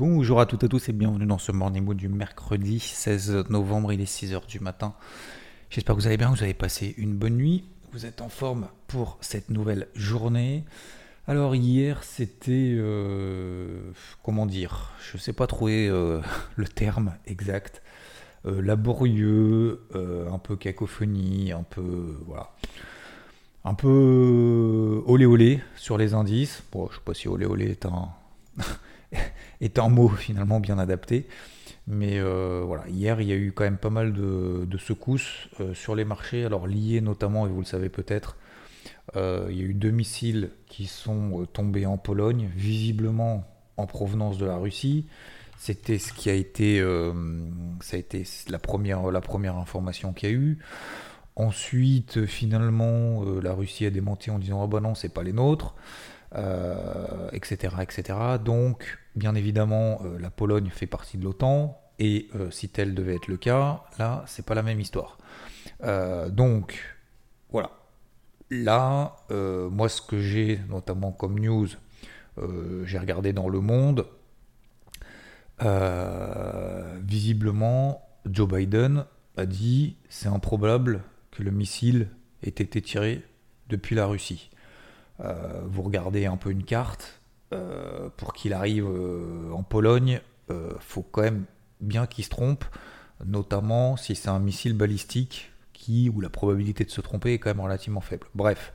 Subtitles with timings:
[0.00, 3.92] Bonjour à toutes et tous et bienvenue dans ce Morning Mood du mercredi 16 novembre,
[3.92, 4.94] il est 6h du matin.
[5.68, 8.68] J'espère que vous allez bien, vous avez passé une bonne nuit, vous êtes en forme
[8.86, 10.64] pour cette nouvelle journée.
[11.26, 13.92] Alors hier c'était, euh,
[14.22, 16.22] comment dire, je ne sais pas trouver euh,
[16.56, 17.82] le terme exact,
[18.46, 22.48] euh, laborieux, un peu cacophonie, un peu, voilà,
[23.66, 26.62] un peu olé olé sur les indices.
[26.72, 28.08] Bon, je sais pas si olé olé est un,
[29.60, 31.26] est un mot finalement bien adapté.
[31.86, 35.74] Mais euh, voilà, hier il y a eu quand même pas mal de, secousses euh,
[35.74, 38.36] sur les marchés, alors liées notamment, et vous le savez peut-être,
[39.16, 43.44] euh, il y a eu deux missiles qui sont tombés en Pologne, visiblement
[43.76, 45.06] en provenance de la Russie.
[45.58, 46.80] C'était ce qui a été,
[47.80, 50.58] ça a été la première, la première information qu'il y a eu.
[51.36, 55.74] Ensuite, finalement, la Russie a démenti en disant ah bah non, c'est pas les nôtres,
[56.32, 58.18] etc., etc.
[58.44, 63.16] Donc, bien évidemment, euh, la Pologne fait partie de l'OTAN et euh, si tel devait
[63.16, 65.18] être le cas, là, c'est pas la même histoire.
[65.82, 66.80] Euh, donc,
[67.50, 67.70] voilà.
[68.50, 71.68] Là, euh, moi, ce que j'ai notamment comme news,
[72.38, 74.06] euh, j'ai regardé dans Le Monde.
[75.62, 79.04] Euh, visiblement, Joe Biden
[79.36, 82.08] a dit c'est improbable que le missile
[82.42, 83.22] ait été tiré
[83.68, 84.50] depuis la Russie.
[85.24, 87.20] Euh, vous regardez un peu une carte,
[87.52, 90.20] euh, pour qu'il arrive euh, en Pologne,
[90.80, 91.44] faut quand même
[91.80, 92.64] bien qu'il se trompe,
[93.24, 97.50] notamment si c'est un missile balistique qui, où la probabilité de se tromper est quand
[97.50, 98.26] même relativement faible.
[98.34, 98.72] Bref,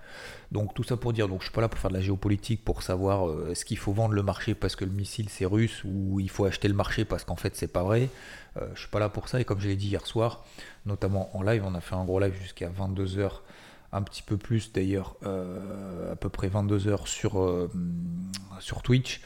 [0.53, 2.63] donc tout ça pour dire, donc je suis pas là pour faire de la géopolitique,
[2.63, 6.21] pour savoir est-ce qu'il faut vendre le marché parce que le missile c'est russe ou
[6.21, 8.07] il faut acheter le marché parce qu'en fait c'est pas vrai.
[8.57, 10.45] Euh, je suis pas là pour ça et comme je l'ai dit hier soir,
[10.85, 13.41] notamment en live, on a fait un gros live jusqu'à 22h,
[13.95, 17.71] un petit peu plus d'ailleurs, euh, à peu près 22h sur, euh,
[18.59, 19.21] sur Twitch.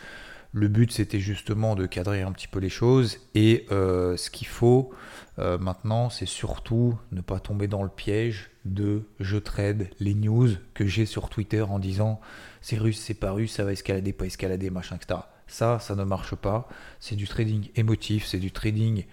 [0.52, 4.48] Le but c'était justement de cadrer un petit peu les choses et euh, ce qu'il
[4.48, 4.92] faut
[5.38, 10.86] maintenant c'est surtout ne pas tomber dans le piège de je trade les news que
[10.86, 12.20] j'ai sur Twitter en disant
[12.60, 15.22] c'est russe, c'est pas russe, ça va escalader, pas escalader, machin, etc.
[15.48, 16.68] Ça, ça ne marche pas.
[17.00, 19.06] C'est du trading émotif, c'est du trading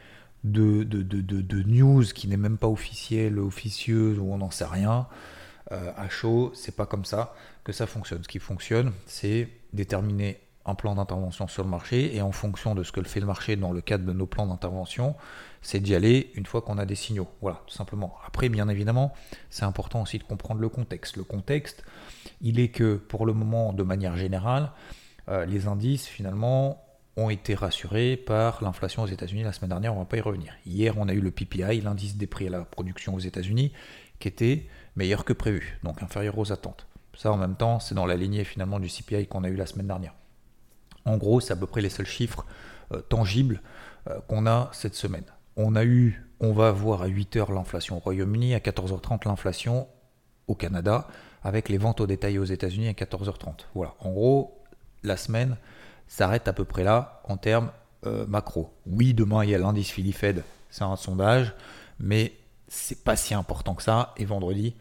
[0.44, 5.06] de, de, de, news qui n'est même pas officiel, officieuse, ou on n'en sait rien.
[5.72, 7.34] Euh, à chaud, c'est pas comme ça
[7.64, 8.22] que ça fonctionne.
[8.22, 12.82] Ce qui fonctionne, c'est déterminer un plan d'intervention sur le marché et en fonction de
[12.82, 15.14] ce que fait le marché dans le cadre de nos plans d'intervention,
[15.62, 17.28] c'est d'y aller une fois qu'on a des signaux.
[17.40, 18.16] Voilà, tout simplement.
[18.26, 19.12] Après, bien évidemment,
[19.48, 21.16] c'est important aussi de comprendre le contexte.
[21.16, 21.84] Le contexte,
[22.40, 24.72] il est que pour le moment, de manière générale,
[25.28, 26.82] euh, les indices finalement
[27.16, 30.20] ont été rassurés par l'inflation aux États-Unis la semaine dernière, on ne va pas y
[30.20, 30.52] revenir.
[30.66, 33.72] Hier, on a eu le PPI, l'indice des prix à la production aux États-Unis,
[34.18, 34.66] qui était
[34.96, 36.86] meilleur que prévu, donc inférieur aux attentes.
[37.16, 39.66] Ça, en même temps, c'est dans la lignée finalement du CPI qu'on a eu la
[39.66, 40.14] semaine dernière.
[41.04, 42.44] En gros, c'est à peu près les seuls chiffres
[42.92, 43.62] euh, tangibles
[44.08, 45.24] euh, qu'on a cette semaine.
[45.56, 49.88] On a eu, on va avoir à 8h l'inflation au Royaume-Uni, à 14h30 l'inflation
[50.48, 51.08] au Canada,
[51.42, 53.66] avec les ventes au détail aux États-Unis à 14h30.
[53.74, 54.62] Voilà, en gros,
[55.02, 55.56] la semaine
[56.08, 57.70] s'arrête à peu près là en termes
[58.04, 58.74] euh, macro.
[58.86, 61.54] Oui, demain il y a l'indice Philly Fed, c'est un sondage,
[61.98, 62.32] mais
[62.68, 64.12] c'est pas si important que ça.
[64.16, 64.74] Et vendredi,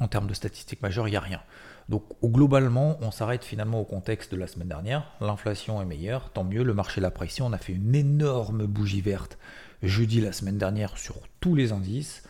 [0.00, 1.40] en termes de statistiques majeures, il n'y a rien.
[1.88, 5.12] Donc globalement, on s'arrête finalement au contexte de la semaine dernière.
[5.20, 6.62] L'inflation est meilleure, tant mieux.
[6.62, 7.42] Le marché l'apprécie.
[7.42, 9.38] On a fait une énorme bougie verte
[9.82, 12.22] jeudi la semaine dernière sur tous les indices.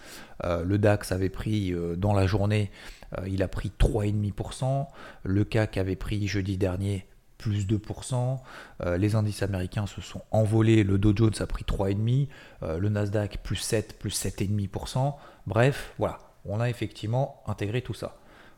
[0.42, 2.72] Euh, le DAX avait pris euh, dans la journée,
[3.19, 4.86] euh, il a pris 3,5%.
[5.22, 7.06] Le CAC avait pris jeudi dernier
[7.38, 8.38] plus 2%.
[8.82, 10.82] Euh, les indices américains se sont envolés.
[10.82, 12.28] Le Dow Jones a pris 3,5%.
[12.62, 15.14] Euh, le Nasdaq plus 7, plus 7,5%.
[15.46, 16.19] Bref, voilà.
[16.44, 18.17] On a effectivement intégré tout ça.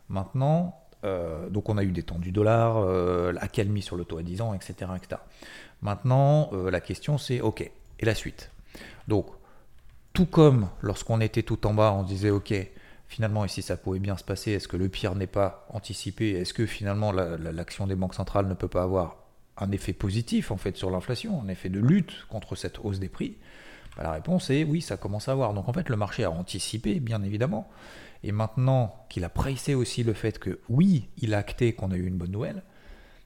[0.09, 4.19] Maintenant, euh, donc on a eu des temps du dollar, euh, l'accalmie sur le taux
[4.19, 4.91] à 10 ans, etc.
[5.83, 8.51] Maintenant, euh, la question c'est, ok, et la suite?
[9.09, 9.27] Donc,
[10.13, 12.55] tout comme lorsqu'on était tout en bas, on disait, ok,
[13.09, 16.33] finalement, ici ça pouvait bien se passer, est-ce que le pire n'est pas anticipé?
[16.33, 19.17] Est-ce que finalement la- la- l'action des banques centrales ne peut pas avoir
[19.59, 23.09] un effet positif en fait sur l'inflation, un effet de lutte contre cette hausse des
[23.09, 23.37] prix?
[23.97, 25.55] Bah, La réponse est oui, ça commence à avoir.
[25.55, 27.69] Donc en fait, le marché a anticipé, bien évidemment.
[28.23, 31.97] Et maintenant qu'il a pricé aussi le fait que oui, il a acté qu'on a
[31.97, 32.63] eu une bonne nouvelle,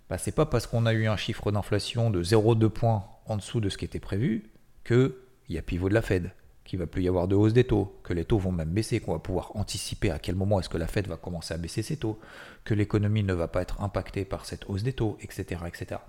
[0.09, 3.61] bah, c'est pas parce qu'on a eu un chiffre d'inflation de 0,2 points en dessous
[3.61, 4.51] de ce qui était prévu
[4.85, 5.13] qu'il
[5.49, 6.33] y a pivot de la Fed,
[6.65, 9.01] qu'il va plus y avoir de hausse des taux, que les taux vont même baisser,
[9.01, 11.83] qu'on va pouvoir anticiper à quel moment est-ce que la Fed va commencer à baisser
[11.83, 12.19] ses taux,
[12.65, 15.63] que l'économie ne va pas être impactée par cette hausse des taux, etc.
[15.67, 16.01] etc.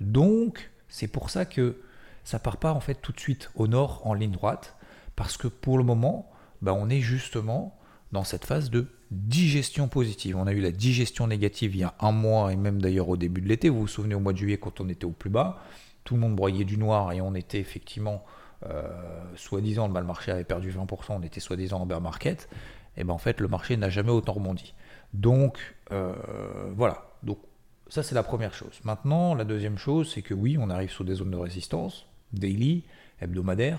[0.00, 1.76] Donc, c'est pour ça que
[2.24, 4.76] ça part pas en fait tout de suite au nord en ligne droite,
[5.16, 6.30] parce que pour le moment,
[6.62, 7.76] bah, on est justement
[8.12, 10.36] dans cette phase de digestion positive.
[10.36, 13.16] On a eu la digestion négative il y a un mois et même d'ailleurs au
[13.16, 13.68] début de l'été.
[13.68, 15.62] Vous vous souvenez au mois de juillet quand on était au plus bas,
[16.04, 18.24] tout le monde broyait du noir et on était effectivement,
[18.66, 18.82] euh,
[19.36, 22.48] soi-disant, le marché avait perdu 20%, on était soi-disant en bear market.
[22.96, 24.74] Et bien en fait, le marché n'a jamais autant rebondi.
[25.12, 26.14] Donc euh,
[26.74, 27.04] voilà.
[27.22, 27.38] Donc
[27.88, 28.80] ça c'est la première chose.
[28.84, 32.84] Maintenant, la deuxième chose, c'est que oui, on arrive sous des zones de résistance, daily,
[33.20, 33.78] hebdomadaire.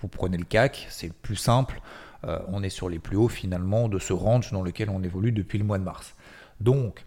[0.00, 1.80] Vous prenez le CAC, c'est le plus simple.
[2.24, 5.32] Euh, on est sur les plus hauts finalement de ce range dans lequel on évolue
[5.32, 6.14] depuis le mois de mars.
[6.60, 7.04] Donc,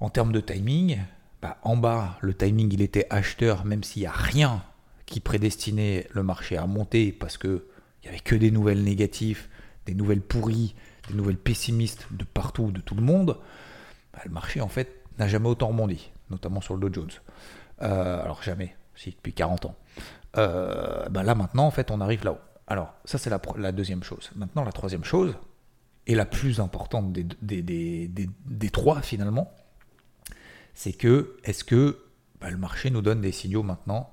[0.00, 0.98] en termes de timing,
[1.40, 4.62] bah, en bas, le timing il était acheteur, même s'il n'y a rien
[5.06, 7.62] qui prédestinait le marché à monter parce qu'il
[8.02, 9.46] n'y avait que des nouvelles négatives,
[9.86, 10.74] des nouvelles pourries,
[11.08, 13.38] des nouvelles pessimistes de partout, de tout le monde.
[14.12, 17.10] Bah, le marché en fait n'a jamais autant rebondi, notamment sur le Dow Jones.
[17.82, 19.76] Euh, alors jamais, si depuis 40 ans.
[20.36, 22.38] Euh, bah, là maintenant en fait on arrive là-haut.
[22.68, 24.30] Alors, ça, c'est la, deuxième chose.
[24.34, 25.36] Maintenant, la troisième chose,
[26.08, 29.52] et la plus importante des, des, trois finalement,
[30.74, 31.98] c'est que est-ce que
[32.40, 34.12] bah, le marché nous donne des signaux maintenant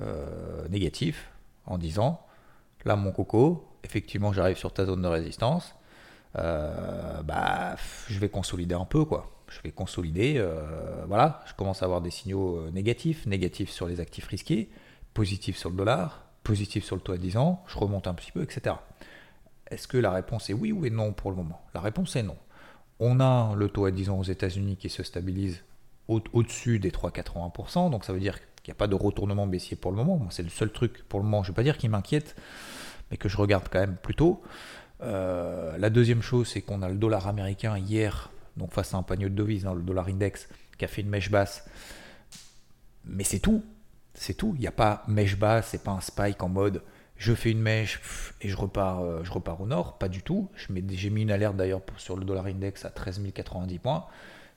[0.00, 1.30] euh, négatifs
[1.64, 2.20] en disant
[2.84, 5.74] là mon coco, effectivement j'arrive sur ta zone de résistance,
[6.36, 7.76] euh, bah
[8.08, 9.35] je vais consolider un peu quoi.
[9.48, 14.00] Je vais consolider, euh, voilà, je commence à avoir des signaux négatifs, négatifs sur les
[14.00, 14.68] actifs risqués,
[15.14, 18.32] positifs sur le dollar, positif sur le taux à 10 ans, je remonte un petit
[18.32, 18.76] peu, etc.
[19.70, 21.60] Est-ce que la réponse est oui ou non pour le moment?
[21.74, 22.36] La réponse est non.
[23.00, 25.64] On a le taux à 10 ans aux États-Unis qui se stabilise
[26.08, 29.90] au-dessus des 3,81%, donc ça veut dire qu'il n'y a pas de retournement baissier pour
[29.90, 30.24] le moment.
[30.30, 32.36] c'est le seul truc pour le moment, je ne vais pas dire qui m'inquiète,
[33.10, 34.42] mais que je regarde quand même plutôt.
[35.02, 39.02] Euh, la deuxième chose, c'est qu'on a le dollar américain hier, donc face à un
[39.02, 40.48] panier de devises, hein, le dollar index,
[40.78, 41.68] qui a fait une mèche basse.
[43.04, 43.64] Mais c'est tout.
[44.14, 44.52] C'est tout.
[44.56, 46.82] Il n'y a pas mèche basse, c'est pas un spike en mode
[47.18, 48.00] je fais une mèche
[48.40, 49.98] et je repars, euh, je repars au nord.
[49.98, 50.50] Pas du tout.
[50.88, 54.06] J'ai mis une alerte d'ailleurs sur le dollar index à 13 090 points.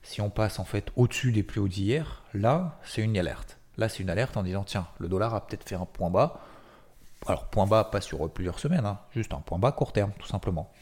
[0.02, 3.58] Si on passe en fait au-dessus des plus hauts d'hier, là c'est une alerte.
[3.76, 6.40] Là c'est une alerte en disant tiens, le dollar a peut-être fait un point bas.
[7.26, 10.26] Alors point bas pas sur plusieurs semaines, hein, juste un point bas court terme tout
[10.26, 10.72] simplement.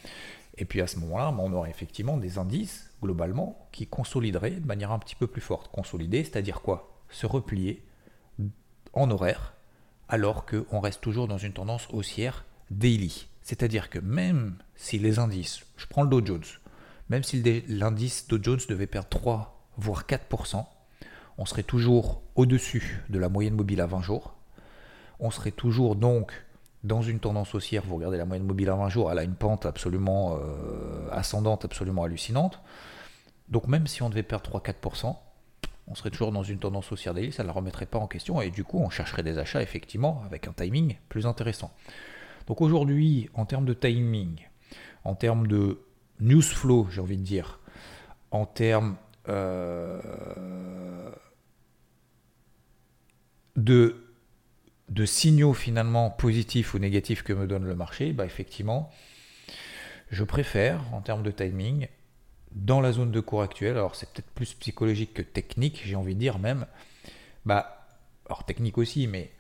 [0.58, 4.90] Et puis à ce moment-là, on aurait effectivement des indices globalement qui consolideraient de manière
[4.90, 5.70] un petit peu plus forte.
[5.70, 7.00] Consolider, c'est-à-dire quoi?
[7.08, 7.87] Se replier
[8.93, 9.55] en horaire,
[10.08, 13.28] alors qu'on reste toujours dans une tendance haussière daily.
[13.43, 16.44] C'est-à-dire que même si les indices, je prends le Dow Jones,
[17.08, 20.66] même si l'indice Dow Jones devait perdre 3 voire 4%,
[21.38, 24.34] on serait toujours au-dessus de la moyenne mobile à 20 jours.
[25.20, 26.32] On serait toujours donc
[26.88, 27.85] dans une tendance haussière.
[27.87, 31.64] Vous regardez la moyenne mobile à 20 jours, elle a une pente absolument euh, ascendante,
[31.64, 32.61] absolument hallucinante.
[33.49, 35.14] Donc même si on devait perdre 3-4%,
[35.87, 38.43] on serait toujours dans une tendance haussière daily, ça ne la remettrait pas en question
[38.43, 41.73] et du coup on chercherait des achats effectivement avec un timing plus intéressant.
[42.46, 44.49] Donc aujourd'hui, en termes de timing,
[45.05, 45.81] en termes de
[46.20, 47.61] news flow, j'ai envie de dire,
[48.31, 48.96] en termes
[49.29, 50.00] euh,
[53.57, 54.08] de,
[54.88, 58.90] de signaux finalement positifs ou négatifs que me donne le marché, bah effectivement,
[60.11, 61.88] je préfère en termes de timing
[62.52, 66.14] dans la zone de cours actuelle, alors c'est peut-être plus psychologique que technique, j'ai envie
[66.14, 66.66] de dire même,
[67.45, 67.87] bah,
[68.26, 69.30] alors technique aussi, mais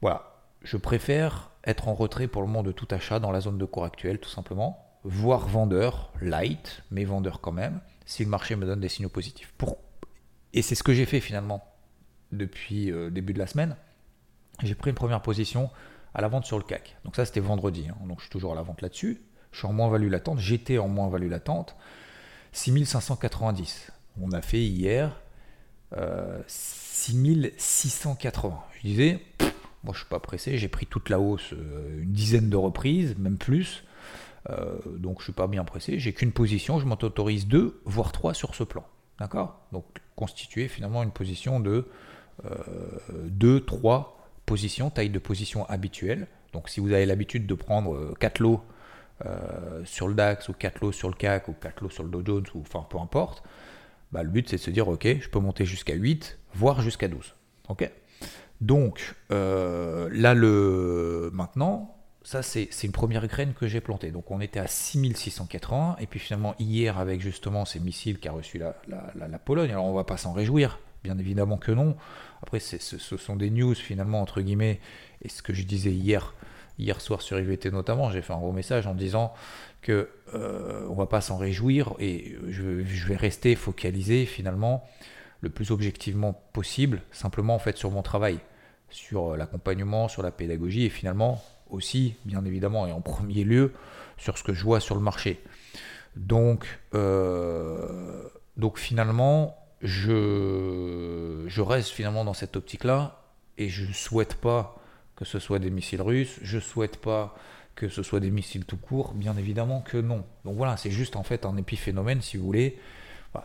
[0.00, 3.58] voilà, je préfère être en retrait pour le moment de tout achat dans la zone
[3.58, 8.56] de cours actuelle, tout simplement, voire vendeur, light, mais vendeur quand même, si le marché
[8.56, 9.52] me donne des signaux positifs.
[10.52, 11.64] Et c'est ce que j'ai fait finalement
[12.32, 13.76] depuis le euh, début de la semaine.
[14.62, 15.70] J'ai pris une première position
[16.14, 16.96] à la vente sur le CAC.
[17.04, 17.96] Donc ça c'était vendredi, hein.
[18.06, 19.22] donc je suis toujours à la vente là-dessus.
[19.52, 21.76] Je suis en moins-value latente, j'étais en moins-value latente.
[22.52, 23.92] 6590.
[24.20, 25.20] On a fait hier
[26.46, 28.48] 6680.
[28.48, 29.20] Euh, je disais,
[29.84, 33.16] moi je suis pas pressé, j'ai pris toute la hausse euh, une dizaine de reprises,
[33.18, 33.84] même plus.
[34.48, 38.12] Euh, donc je suis pas bien pressé, j'ai qu'une position, je m'en autorise deux, voire
[38.12, 38.84] trois sur ce plan.
[39.18, 39.60] D'accord?
[39.72, 39.84] Donc
[40.16, 41.88] constituer finalement une position de
[43.12, 44.19] 2, 3
[44.90, 46.26] taille de position habituelle.
[46.52, 48.62] Donc si vous avez l'habitude de prendre 4 lots
[49.26, 52.10] euh, sur le DAX ou 4 lots sur le CAC ou 4 lots sur le
[52.10, 53.42] Dow Jones ou enfin peu importe,
[54.12, 57.08] bah, le but c'est de se dire ok, je peux monter jusqu'à 8, voire jusqu'à
[57.08, 57.34] 12.
[57.68, 57.90] Ok?
[58.60, 64.10] Donc euh, là le maintenant, ça c'est une première graine que j'ai plantée.
[64.10, 68.58] Donc on était à 6680, et puis finalement hier avec justement ces missiles qu'a reçu
[68.58, 71.96] la, la, Pologne, alors on va pas s'en réjouir, bien évidemment que non.
[72.42, 74.80] Après ce, ce, sont des news finalement entre guillemets,
[75.22, 76.34] et ce que je disais hier,
[76.78, 79.32] hier soir sur IVT notamment, j'ai fait un gros message en disant
[79.82, 84.84] que euh, on va pas s'en réjouir, et je, vais rester focalisé finalement
[85.40, 88.38] le plus objectivement possible, simplement en fait sur mon travail,
[88.90, 93.72] sur l'accompagnement, sur la pédagogie, et finalement aussi, bien évidemment, et en premier lieu,
[94.18, 95.40] sur ce que je vois sur le marché.
[96.16, 103.22] Donc, euh, donc finalement, je, reste finalement dans cette optique-là
[103.58, 104.76] et je ne souhaite pas
[105.16, 107.36] que ce soit des missiles russes, je ne souhaite pas
[107.74, 110.24] que ce soit des missiles tout court, bien évidemment que non.
[110.44, 112.78] Donc voilà, c'est juste en fait un épiphénomène, si vous voulez,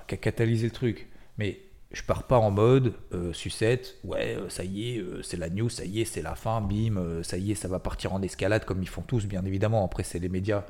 [0.08, 1.08] qui a catalysé le truc.
[1.38, 1.60] Mais
[1.92, 5.50] je pars pas en mode euh, sucette, ouais, euh, ça y est, euh, c'est la
[5.50, 8.22] news, ça y est, c'est la fin, bim, ça y est, ça va partir en
[8.22, 9.86] escalade comme ils font tous, bien évidemment.
[9.86, 10.66] Après, c'est les médias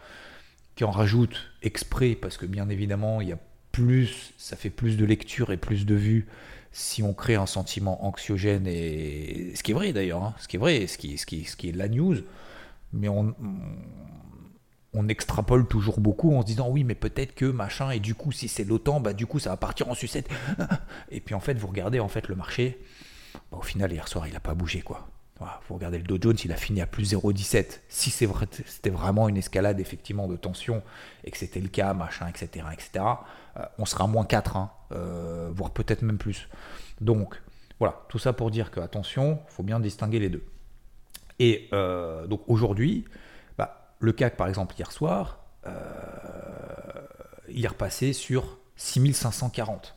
[0.76, 3.40] qui en rajoutent exprès parce que bien évidemment, il y a
[3.76, 6.28] plus, ça fait plus de lectures et plus de vues
[6.72, 10.56] si on crée un sentiment anxiogène et ce qui est vrai d'ailleurs, hein, ce qui
[10.56, 12.16] est vrai, ce qui, ce qui, ce qui est la news,
[12.94, 13.36] mais on
[14.94, 18.32] on extrapole toujours beaucoup en se disant oui mais peut-être que machin et du coup
[18.32, 20.30] si c'est l'OTAN bah du coup ça va partir en sucette.
[21.12, 22.80] Et puis en fait vous regardez en fait le marché
[23.52, 26.38] bah, au final hier soir il n'a pas bougé quoi vous regardez le Dow Jones
[26.46, 30.82] il a fini à plus 0,17 si c'était vraiment une escalade effectivement de tension
[31.24, 33.06] et que c'était le cas machin etc etc
[33.58, 36.48] euh, on sera à moins 4 hein, euh, voire peut-être même plus
[37.02, 37.42] donc
[37.80, 40.44] voilà tout ça pour dire que attention faut bien distinguer les deux
[41.40, 43.06] et euh, donc aujourd'hui
[44.00, 45.40] le CAC, par exemple, hier soir,
[47.48, 49.96] il est repassé sur 6540.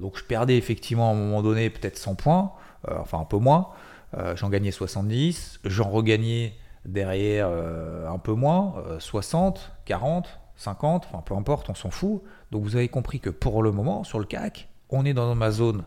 [0.00, 2.52] Donc je perdais effectivement à un moment donné peut-être 100 points,
[2.88, 3.68] enfin un peu moins.
[4.16, 6.54] Euh, j'en gagnais 70, j'en regagnais
[6.84, 12.22] derrière un peu moins, 60, 40, 50, enfin peu importe, on s'en fout.
[12.50, 15.50] Donc vous avez compris que pour le moment, sur le CAC, on est dans ma
[15.50, 15.84] zone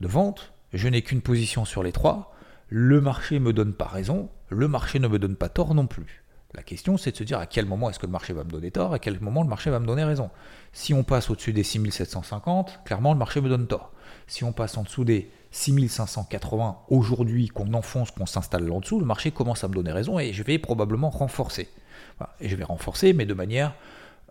[0.00, 2.32] de vente, je n'ai qu'une position sur les trois,
[2.68, 5.86] le marché ne me donne pas raison, le marché ne me donne pas tort non
[5.86, 6.24] plus.
[6.54, 8.50] La question, c'est de se dire à quel moment est-ce que le marché va me
[8.50, 10.30] donner tort, à quel moment le marché va me donner raison.
[10.72, 13.92] Si on passe au-dessus des 6750, clairement, le marché me donne tort.
[14.26, 19.06] Si on passe en dessous des 6580 aujourd'hui, qu'on enfonce, qu'on s'installe là dessous, le
[19.06, 21.68] marché commence à me donner raison et je vais probablement renforcer.
[22.40, 23.74] Et je vais renforcer, mais de manière,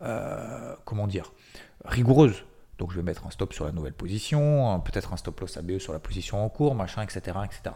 [0.01, 1.31] euh, comment dire,
[1.85, 2.43] rigoureuse.
[2.77, 5.77] Donc je vais mettre un stop sur la nouvelle position, peut-être un stop loss ABE
[5.77, 7.37] sur la position en cours, machin, etc.
[7.45, 7.75] etc.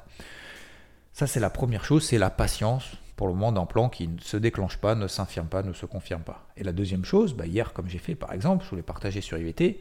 [1.13, 4.19] Ça, c'est la première chose, c'est la patience pour le moment d'un plan qui ne
[4.19, 6.47] se déclenche pas, ne s'infirme pas, ne se confirme pas.
[6.57, 9.37] Et la deuxième chose, bah, hier, comme j'ai fait par exemple, je voulais partager sur
[9.37, 9.79] IVT,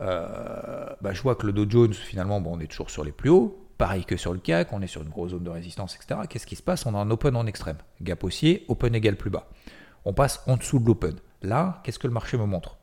[0.00, 3.12] euh, bah, je vois que le Dow Jones, finalement, bon, on est toujours sur les
[3.12, 5.96] plus hauts, pareil que sur le CAC, on est sur une grosse zone de résistance,
[5.96, 6.20] etc.
[6.28, 6.86] Qu'est-ce qui se passe?
[6.86, 9.48] On a un open en extrême, gap haussier, open égal plus bas.
[10.04, 11.16] On passe en dessous de l'open.
[11.42, 12.76] Là, qu'est-ce que le marché me montre?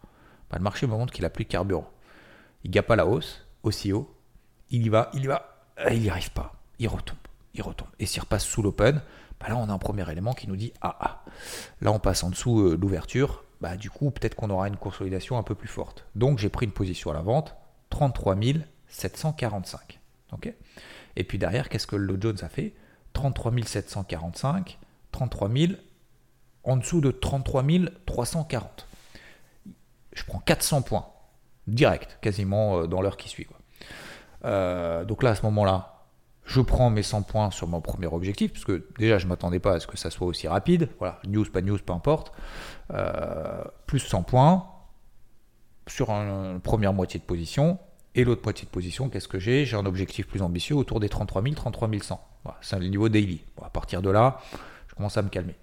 [0.52, 1.90] Bah, Le marché me montre qu'il a plus de carburant.
[2.66, 4.14] Il gappe à la hausse, aussi haut,
[4.70, 7.18] il y va, il y va, il n'y arrive pas, il retombe,
[7.54, 7.90] il retombe.
[8.00, 9.02] Et s'il repasse sous l'open,
[9.44, 11.26] bah là on a un premier élément qui nous dit ah ah.
[11.82, 15.38] Là on passe en dessous euh, l'ouverture, bah du coup peut-être qu'on aura une consolidation
[15.38, 16.06] un peu plus forte.
[16.16, 17.54] Donc j'ai pris une position à la vente,
[17.90, 18.38] 33
[18.88, 20.00] 745.
[20.32, 20.54] ok?
[21.16, 22.74] Et puis derrière, qu'est-ce que le Dow Jones a fait?
[23.12, 24.80] 33 745,
[25.12, 25.74] 33 000
[26.64, 27.64] en dessous de 33
[28.06, 28.88] 340.
[30.14, 31.08] Je prends 400 points,
[31.68, 33.48] direct, quasiment euh, dans l'heure qui suit.
[34.46, 35.93] Euh, donc là, à ce moment-là,
[36.46, 39.60] je prends mes 100 points sur mon premier objectif, parce que déjà je ne m'attendais
[39.60, 40.90] pas à ce que ça soit aussi rapide.
[41.00, 42.34] Voilà, news, pas news, peu importe.
[42.94, 44.66] Euh, plus 100 points
[45.88, 47.80] sur une première moitié de position.
[48.16, 49.66] Et l'autre moitié de position, qu'est-ce que j'ai?
[49.66, 52.22] J'ai un objectif plus ambitieux autour des 33 000, 33 100.
[52.44, 53.42] Voilà, c'est le niveau daily.
[53.64, 54.40] à partir de là,
[54.88, 55.56] je commence à me calmer.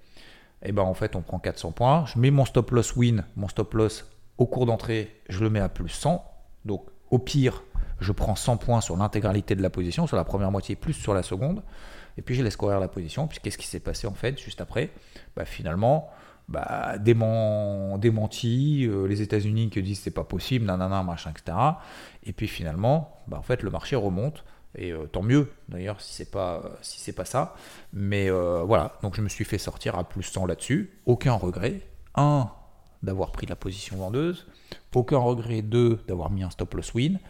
[0.62, 2.04] Et ben en fait, on prend 400 points.
[2.06, 4.06] Je mets mon stop loss win, mon stop loss
[4.38, 6.24] au cours d'entrée, je le mets à plus 100.
[6.64, 7.62] Donc au pire,
[8.00, 11.14] je prends 100 points sur l'intégralité de la position, sur la première moitié plus sur
[11.14, 11.62] la seconde,
[12.16, 13.26] et puis je laisse courir la position.
[13.26, 14.90] Puis qu'est-ce qui s'est passé en fait juste après?
[15.36, 16.10] Bah, Finalement,
[16.50, 21.56] bah, démenti, euh, les États-Unis qui disent c'est pas possible, nanana, machin, etc.
[22.24, 24.44] Et puis finalement, bah, le marché remonte.
[24.76, 26.62] Et euh, tant mieux d'ailleurs si c'est pas
[27.16, 27.54] pas ça.
[27.92, 30.98] Mais euh, voilà, donc je me suis fait sortir à plus 100 là-dessus.
[31.06, 31.82] Aucun regret.
[32.16, 32.50] Un,
[33.02, 34.46] d'avoir pris la position vendeuse.
[34.94, 35.62] Aucun regret.
[35.62, 37.20] Deux, d'avoir mis un stop loss win.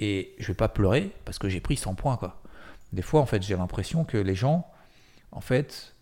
[0.00, 2.40] Et je vais pas pleurer parce que j'ai pris 100 points, quoi.
[2.92, 4.66] Des fois, en fait, j'ai l'impression que les gens,
[5.30, 5.94] en fait,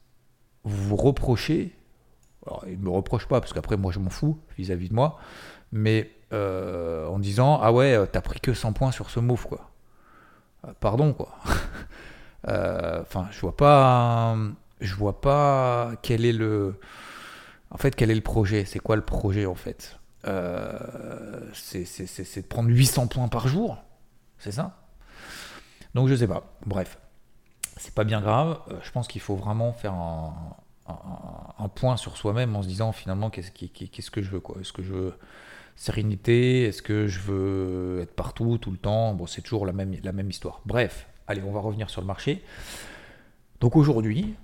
[0.65, 1.75] vous reprochez.
[2.47, 5.19] Alors, me reprochent pas parce qu'après, moi, je m'en fous vis-à-vis de moi.
[5.73, 9.71] Mais euh, en disant, ah ouais, t'as pris que 100 points sur ce move, quoi.
[10.67, 11.35] Euh, pardon, quoi.
[12.47, 14.37] Euh, enfin, je vois pas.
[14.81, 16.79] je vois pas quel est le.
[17.73, 19.99] En fait, quel est le projet C'est quoi le projet en fait?
[20.27, 20.79] Euh,
[21.53, 23.77] C'est de prendre 800 points par jour
[24.39, 24.77] C'est ça?
[25.95, 26.45] Donc je sais pas.
[26.67, 26.99] Bref,
[27.77, 28.61] c'est pas bien grave.
[28.71, 33.31] Euh, je pense qu'il faut vraiment faire un, point sur soi-même en se disant finalement
[33.31, 34.57] qu'est-ce que je veux quoi?
[34.61, 35.15] Est-ce que je veux
[35.77, 36.65] sérénité?
[36.65, 39.13] Est-ce que je veux être partout tout le temps?
[39.13, 40.61] Bon, c'est toujours la même, histoire.
[40.65, 42.43] Bref, allez, on va revenir sur le marché.
[43.61, 44.35] Donc aujourd'hui,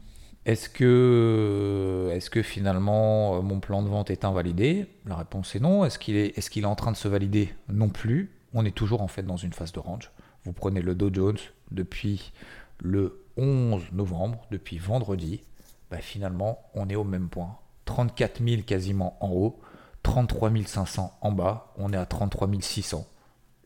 [0.45, 4.87] est-ce que, finalement euh, mon plan de vente est invalidé?
[5.07, 5.85] La réponse est non.
[5.85, 7.55] Est-ce qu'il est, est, qu'il est en train de se valider?
[7.69, 8.31] Non plus.
[8.55, 10.11] On est toujours en fait dans une phase de range.
[10.45, 11.39] Vous prenez le Dow Jones
[11.73, 12.33] depuis
[12.79, 15.43] le 11 novembre, depuis vendredi.
[15.91, 17.59] Bah, finalement, on est au même point.
[17.87, 19.61] 34 000 quasiment en haut,
[20.05, 21.73] 33 500 en bas.
[21.77, 23.07] On est à 33 600.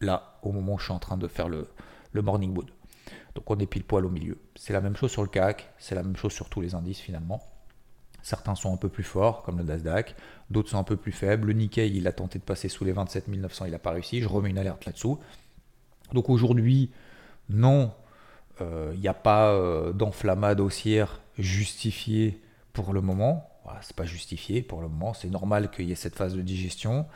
[0.01, 1.69] Là, au moment où je suis en train de faire le,
[2.15, 2.71] morning mood.
[3.35, 4.39] Donc on est pile poil au milieu.
[4.57, 6.99] C'est la même chose sur le CAC, c'est la même chose sur tous les indices
[6.99, 7.41] finalement.
[8.29, 10.15] Certains sont un peu plus forts, comme le Nasdaq,
[10.51, 11.47] d'autres sont un peu plus faibles.
[11.47, 14.21] Le Nikkei, il a tenté de passer sous les 27 900, il n'a pas réussi.
[14.21, 15.19] Je remets une alerte là-dessous.
[16.13, 16.91] Donc aujourd'hui,
[17.49, 17.91] non,
[18.61, 22.39] euh, il n'y a pas euh, d'enflammade haussière justifiée
[22.75, 23.49] pour le moment.
[23.65, 25.15] Voilà, c'est pas justifié pour le moment.
[25.15, 27.07] C'est normal qu'il y ait cette phase de digestion.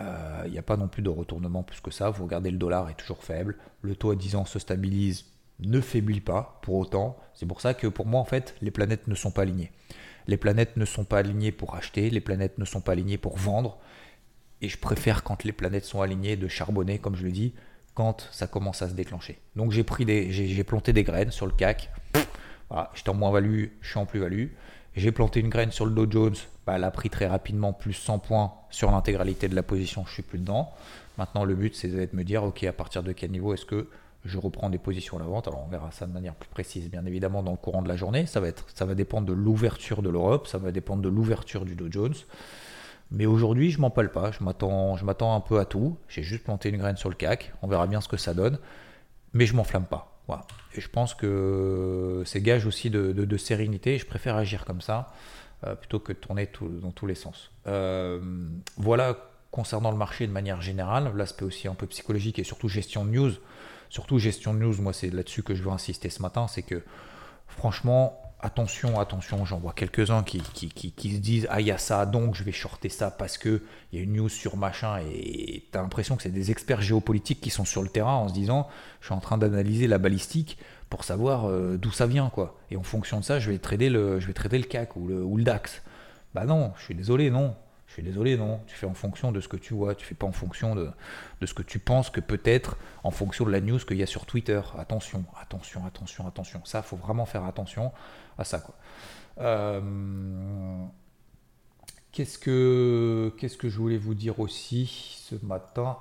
[0.00, 2.10] Euh, il n'y a pas non plus de retournement plus que ça.
[2.10, 3.56] Vous regardez, le dollar est toujours faible.
[3.82, 5.26] Le taux à 10 ans se stabilise
[5.62, 7.16] ne faiblit pas pour autant.
[7.34, 9.72] C'est pour ça que pour moi, en fait, les planètes ne sont pas alignées.
[10.26, 13.36] Les planètes ne sont pas alignées pour acheter, les planètes ne sont pas alignées pour
[13.36, 13.78] vendre.
[14.62, 17.54] Et je préfère quand les planètes sont alignées de charbonner, comme je le dis,
[17.94, 19.38] quand ça commence à se déclencher.
[19.56, 21.90] Donc j'ai pris des, j'ai planté des graines sur le CAC.
[22.68, 24.46] Voilà, j'étais en moins-value, je suis en plus-value.
[24.96, 26.34] J'ai planté une graine sur le Dow Jones,
[26.66, 30.12] bah, elle a pris très rapidement plus 100 points sur l'intégralité de la position, je
[30.12, 30.72] suis plus dedans.
[31.16, 33.88] Maintenant le but c'est de me dire, ok, à partir de quel niveau est-ce que
[34.24, 35.48] je reprends des positions à la vente.
[35.48, 37.96] Alors on verra ça de manière plus précise, bien évidemment, dans le courant de la
[37.96, 38.26] journée.
[38.26, 41.64] Ça va, être, ça va dépendre de l'ouverture de l'Europe, ça va dépendre de l'ouverture
[41.64, 42.14] du Dow Jones.
[43.10, 45.96] Mais aujourd'hui, je m'empale pas, je m'attends, un peu à tout.
[46.08, 48.58] J'ai juste planté une graine sur le CAC, on verra bien ce que ça donne.
[49.32, 50.10] Mais je m'enflamme pas.
[50.74, 53.98] Et je pense que c'est gage aussi de, sérénité.
[53.98, 55.12] Je préfère agir comme ça
[55.64, 57.50] euh, plutôt que de tourner dans tous les sens.
[57.66, 58.20] Euh,
[58.76, 59.16] voilà
[59.50, 63.10] concernant le marché de manière générale, l'aspect aussi un peu psychologique et surtout gestion de
[63.10, 63.32] news
[63.90, 66.82] surtout gestion de news, moi c'est là-dessus que je veux insister ce matin, c'est que
[67.46, 72.34] franchement, attention, attention, j'en vois quelques-uns qui, se disent Ah, il y a ça, donc
[72.34, 73.60] je vais shorter ça parce qu'il
[73.92, 77.40] y a une news sur machin, et tu as l'impression que c'est des experts géopolitiques
[77.40, 78.68] qui sont sur le terrain en se disant
[79.00, 82.58] Je suis en train d'analyser la balistique pour savoir euh, d'où ça vient, quoi.
[82.70, 85.06] Et en fonction de ça, je vais trader le, je vais trader le CAC ou
[85.06, 85.82] le, ou le DAX.
[86.34, 87.54] Bah non, je suis désolé, non.
[87.90, 88.60] Je suis désolé, non.
[88.68, 90.92] Tu fais en fonction de ce que tu vois, tu fais pas en fonction de,
[91.44, 94.26] ce que tu penses que peut-être en fonction de la news qu'il y a sur
[94.26, 94.60] Twitter.
[94.78, 96.60] Attention, attention, attention, attention.
[96.64, 97.90] Ça, faut vraiment faire attention
[98.38, 98.60] à ça.
[98.60, 98.76] Quoi.
[99.40, 100.84] Euh,
[102.12, 105.98] qu'est-ce que qu'est-ce que je voulais vous dire aussi ce matin?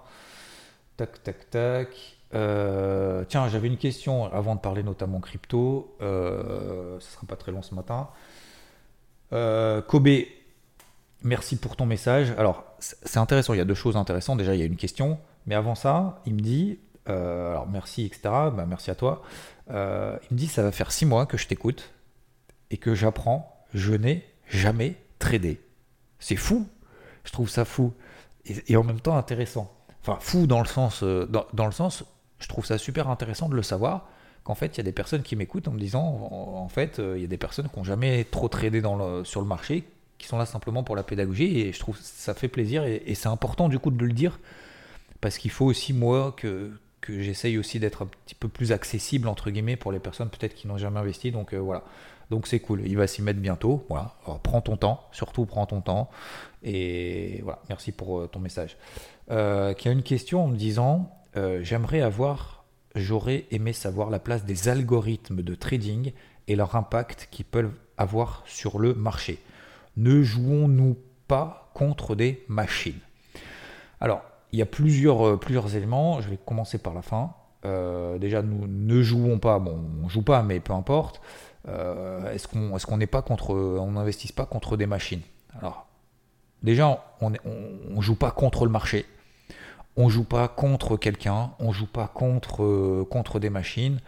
[0.96, 1.88] Tac, tac, tac.
[2.36, 5.98] Euh, tiens, j'avais une question avant de parler notamment crypto.
[6.02, 8.10] Euh, ce sera pas très long ce matin.
[9.32, 10.08] Kobe,
[11.24, 12.34] Merci pour ton message.
[12.38, 14.38] Alors, c'est intéressant, il y a deux choses intéressantes.
[14.38, 16.80] Déjà, il y a une question, mais avant ça, il me dit,
[17.10, 18.22] euh, alors merci, etc.
[18.24, 19.22] Bah, merci à toi.
[19.70, 21.92] Euh, il me dit, ça va faire six mois que je t'écoute
[22.72, 25.60] et que j'apprends, je n'ai jamais tradé.
[26.20, 26.68] C'est fou.
[27.26, 27.94] Je trouve ça fou.
[28.46, 29.72] Et, en même temps intéressant.
[30.02, 32.06] Enfin, fou dans le sens, euh, dans, le sens,
[32.40, 34.08] je trouve ça super intéressant de le savoir
[34.46, 37.22] qu'en fait, il y a des personnes qui m'écoutent en me disant, en, fait, il
[37.22, 39.86] y a des personnes qui n'ont jamais trop tradé dans le, sur le marché,
[40.20, 43.16] qui sont là simplement pour la pédagogie et je trouve que ça fait plaisir et,
[43.16, 44.40] c'est important du coup de le dire
[45.22, 46.72] parce qu'il faut aussi moi que,
[47.08, 50.68] j'essaye aussi d'être un petit peu plus accessible entre guillemets pour les personnes peut-être qui
[50.68, 51.32] n'ont jamais investi.
[51.32, 51.84] Donc euh, voilà.
[52.30, 52.84] Donc c'est cool.
[52.86, 53.84] Il va s'y mettre bientôt.
[53.90, 54.14] Voilà.
[54.44, 55.08] Prends ton temps.
[55.12, 56.12] Surtout prends ton temps.
[56.62, 57.60] Et voilà.
[57.70, 58.78] Merci pour euh, ton message.
[59.32, 64.18] Euh, qui a une question en me disant euh, j'aimerais avoir j'aurais aimé savoir la
[64.18, 66.14] place des algorithmes de trading
[66.48, 69.40] et leur impact qu'ils peuvent avoir sur le marché
[69.98, 70.98] ne jouons-nous
[71.28, 73.00] pas contre des machines?
[74.02, 74.22] Alors,
[74.52, 76.22] il y a plusieurs, euh, plusieurs éléments.
[76.22, 77.34] Je vais commencer par la fin.
[77.66, 79.60] Euh, déjà, nous ne jouons pas.
[79.60, 81.22] Bon, on joue pas, mais peu importe.
[81.68, 85.22] Euh, est-ce qu'on est-ce n'est pas contre, on n'investisse pas contre des machines?
[85.60, 85.88] Alors,
[86.64, 89.06] déjà, on ne joue pas contre le marché.
[89.98, 91.52] On joue pas contre quelqu'un.
[91.60, 94.00] On joue pas contre contre des machines.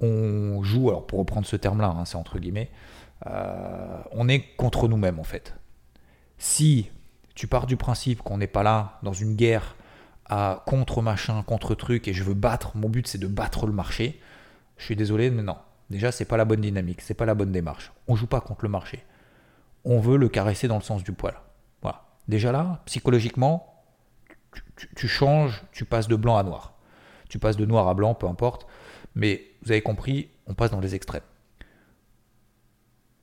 [0.00, 2.68] On joue, alors pour reprendre ce terme-là, hein, c'est entre guillemets.
[3.26, 5.54] Euh, on est contre nous-mêmes en fait.
[6.38, 6.90] Si
[7.34, 9.76] tu pars du principe qu'on n'est pas là dans une guerre
[10.26, 13.72] à contre machin, contre truc, et je veux battre, mon but c'est de battre le
[13.72, 14.20] marché,
[14.76, 15.56] je suis désolé, mais non.
[15.90, 17.92] Déjà, c'est pas la bonne dynamique, c'est pas la bonne démarche.
[18.08, 19.04] On joue pas contre le marché.
[19.84, 21.34] On veut le caresser dans le sens du poil.
[21.80, 22.02] Voilà.
[22.26, 23.84] Déjà là, psychologiquement,
[24.96, 26.74] tu, changes, tu passes de blanc à noir.
[27.28, 28.66] Tu passes de noir à blanc, peu importe.
[29.14, 31.22] Mais vous avez compris, on passe dans les extrêmes.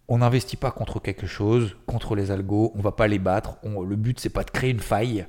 [0.07, 3.57] On n'investit pas contre quelque chose, contre les algos, on va pas les battre.
[3.63, 5.25] le but, c'est pas de créer une faille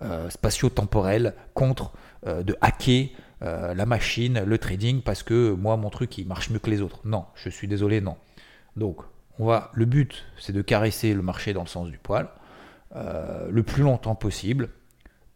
[0.00, 1.90] euh, spatio-temporelle contre,
[2.24, 3.08] euh, de hacker
[3.42, 6.82] euh, la machine, le trading, parce que moi, mon truc, il marche mieux que les
[6.82, 7.00] autres.
[7.04, 8.16] Non, je suis désolé, non.
[8.76, 9.00] Donc,
[9.40, 12.28] on va, le but, c'est de caresser le marché dans le sens du poil,
[12.94, 14.70] le plus longtemps possible,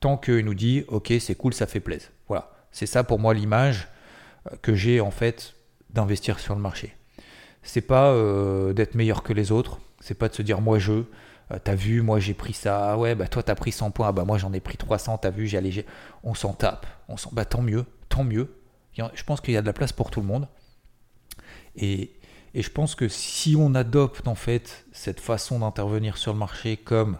[0.00, 2.08] tant qu'il nous dit, ok, c'est cool, ça fait plaisir.
[2.28, 3.88] Voilà, c'est ça pour moi l'image
[4.62, 5.54] que j'ai en fait
[5.90, 6.96] d'investir sur le marché.
[7.62, 10.92] C'est pas euh, d'être meilleur que les autres, c'est pas de se dire moi je,
[10.92, 14.12] euh, t'as vu, moi j'ai pris ça, ah ouais, bah toi t'as pris 100 points,
[14.12, 15.86] bah moi j'en ai pris 300, t'as vu, j'ai allégé.
[16.24, 17.30] On s'en tape, on s'en...
[17.32, 18.54] bah tant mieux, tant mieux.
[19.14, 20.48] Je pense qu'il y a de la place pour tout le monde.
[21.76, 22.12] Et,
[22.54, 26.76] et je pense que si on adopte en fait cette façon d'intervenir sur le marché
[26.76, 27.16] comme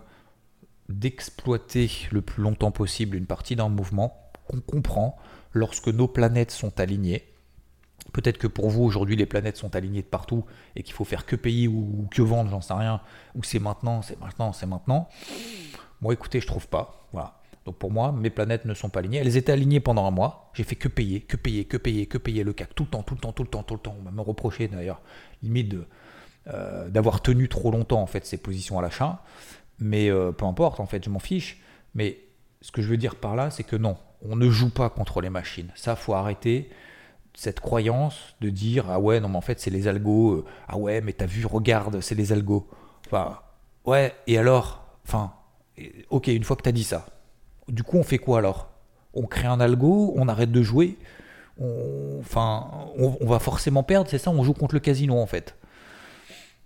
[0.89, 5.17] d'exploiter le plus longtemps possible une partie d'un mouvement, qu'on comprend
[5.53, 7.32] lorsque nos planètes sont alignées,
[8.13, 10.45] Peut-être que pour vous, aujourd'hui, les planètes sont alignées de partout
[10.77, 13.01] et qu'il faut faire que payer ou, que vendre, j'en sais rien.
[13.35, 15.09] Ou c'est maintenant, c'est maintenant, c'est maintenant.
[16.01, 17.09] Moi, écoutez, je trouve pas.
[17.13, 17.39] Voilà.
[17.65, 19.19] Donc pour moi, mes planètes ne sont pas alignées.
[19.19, 20.51] Elles étaient alignées pendant un mois.
[20.53, 23.03] J'ai fait que payer, que payer, que payer, que payer le CAC tout le temps,
[23.03, 23.97] tout le temps, tout le temps, tout le temps.
[24.01, 25.01] On va me reprocher d'ailleurs,
[25.43, 25.77] limite
[26.49, 29.23] euh, d'avoir tenu trop longtemps en fait ces positions à l'achat.
[29.79, 31.61] Mais euh, peu importe, en fait, je m'en fiche.
[31.95, 32.19] Mais
[32.63, 35.21] ce que je veux dire par là, c'est que non, on ne joue pas contre
[35.21, 35.71] les machines.
[35.77, 36.69] Ça, faut arrêter
[37.35, 40.77] cette croyance de dire ah ouais non mais en fait c'est les algos euh, ah
[40.77, 42.69] ouais mais t'as vu regarde c'est les algos.
[43.07, 43.39] Enfin
[43.85, 45.33] ouais et alors enfin
[46.11, 47.07] ok une fois que t'as dit ça
[47.69, 48.69] du coup on fait quoi alors?
[49.15, 50.99] On crée un algo on arrête de jouer
[52.21, 55.57] enfin on, va forcément perdre c'est ça on joue contre le casino en fait.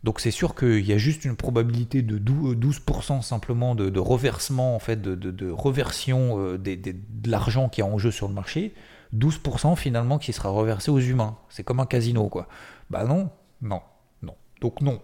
[0.05, 4.79] Donc c'est sûr qu'il y a juste une probabilité de 12% simplement de, reversement en
[4.79, 6.95] fait de, reversion euh, de
[7.29, 8.73] l'argent qui est en jeu sur le marché
[9.17, 11.37] 12% finalement qui sera reversé aux humains.
[11.49, 12.49] C'est comme un casino, quoi.
[12.91, 13.31] Bah non,
[13.63, 13.81] non,
[14.23, 14.35] non.
[14.61, 15.01] Donc non.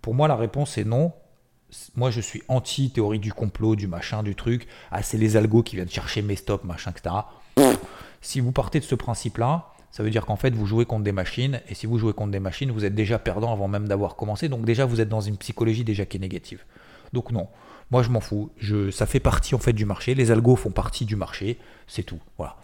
[0.00, 1.12] Pour moi, la réponse est non.
[1.96, 4.68] Moi, je suis anti-théorie du complot, du machin, du truc.
[4.90, 7.14] Ah, c'est les algos qui viennent chercher mes stops, machin, etc.
[8.20, 11.12] Si vous partez de ce principe-là, ça veut dire qu'en fait, vous jouez contre des
[11.12, 11.60] machines.
[11.68, 14.48] Et si vous jouez contre des machines, vous êtes déjà perdant avant même d'avoir commencé.
[14.48, 16.62] Donc déjà, vous êtes dans une psychologie déjà qui est négative.
[17.12, 17.48] Donc non.
[17.90, 18.50] Moi, je m'en fous.
[18.90, 20.14] Ça fait partie en fait du marché.
[20.14, 21.58] Les algos font partie du marché.
[21.86, 22.20] C'est tout.
[22.38, 22.56] Voilà.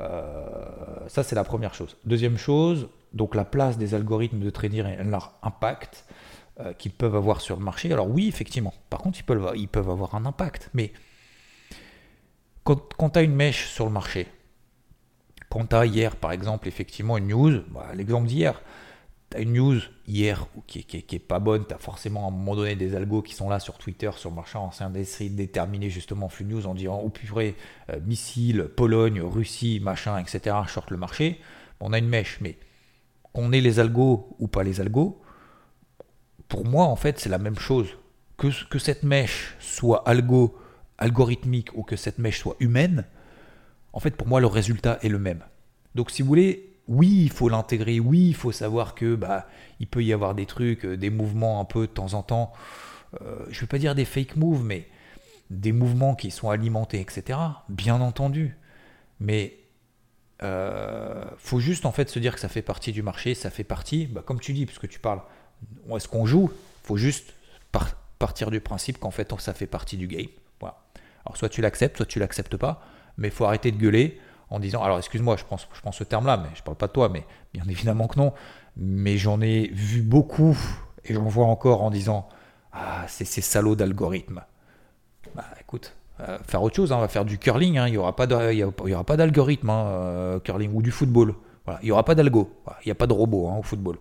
[0.00, 1.96] Euh, ça, c'est la première chose.
[2.04, 6.04] Deuxième chose, donc la place des algorithmes de trading et leur impact
[6.60, 7.92] euh, qu'ils peuvent avoir sur le marché.
[7.92, 8.74] Alors oui, effectivement.
[8.90, 10.70] Par contre, ils peuvent, ils peuvent avoir un impact.
[10.74, 10.92] Mais
[12.64, 14.28] quand, quand tu as une mèche sur le marché,
[15.50, 18.60] quand tu as hier, par exemple, effectivement, une news, bah, l'exemple d'hier,
[19.30, 22.30] tu une news hier qui, qui, qui est pas bonne, tu as forcément à un
[22.30, 26.28] moment donné des algos qui sont là sur Twitter, sur ancien d'essayer de déterminer justement
[26.28, 27.54] flux news en disant au purée,
[27.90, 31.40] euh, missile, Pologne, Russie, machin, etc., short le marché.
[31.80, 32.56] On a une mèche, mais
[33.32, 35.20] qu'on ait les algos ou pas les algos,
[36.48, 37.88] pour moi en fait c'est la même chose.
[38.38, 40.56] Que, que cette mèche soit algo,
[40.96, 43.04] algorithmique ou que cette mèche soit humaine,
[43.92, 45.44] en fait pour moi le résultat est le même.
[45.94, 49.46] Donc si vous voulez, oui, il faut l'intégrer, oui, il faut savoir que bah
[49.78, 52.52] il peut y avoir des trucs, euh, des mouvements un peu de temps en temps.
[53.20, 54.88] Euh, je ne vais pas dire des fake moves, mais
[55.50, 57.38] des mouvements qui sont alimentés, etc.
[57.68, 58.56] Bien entendu.
[59.20, 59.58] Mais
[60.42, 63.64] euh, faut juste en fait se dire que ça fait partie du marché, ça fait
[63.64, 65.20] partie, bah, comme tu dis, puisque tu parles,
[65.94, 66.50] est-ce qu'on joue?
[66.84, 67.34] Faut juste
[68.18, 70.28] partir du principe qu'en fait ça fait partie du game.
[70.60, 70.78] Voilà.
[71.24, 72.82] Alors soit tu l'acceptes, soit tu l'acceptes pas,
[73.16, 74.18] mais faut arrêter de gueuler
[74.50, 76.92] en disant, alors excuse-moi, je pense, je pense ce terme-là, mais je parle pas de
[76.92, 78.32] toi, mais bien évidemment que non.
[78.76, 80.56] Mais j'en ai vu beaucoup
[81.04, 82.28] et j'en vois encore en disant,
[82.72, 84.42] ah, c'est ces salauds d'algorithmes.
[85.34, 87.98] Bah écoute, euh, faire autre chose, hein, on va faire du curling, hein, il n'y
[87.98, 91.34] aura pas d'algorithme, hein, euh, curling ou du football.
[91.64, 92.50] Voilà, il n'y aura pas d'algo,
[92.84, 93.98] il n'y a pas de robot au football.